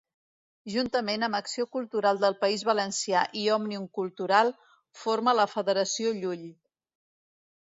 [0.75, 4.51] Juntament amb Acció Cultural del País Valencià i Òmnium Cultural
[5.03, 6.45] forma la Federació Llull.